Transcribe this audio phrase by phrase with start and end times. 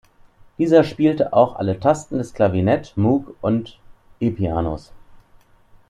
[0.57, 3.77] Dieser spielte auch alle Tasten des Clavinet, Moog und
[4.19, 4.91] E-Pianos.